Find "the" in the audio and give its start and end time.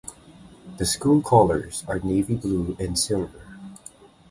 0.77-0.85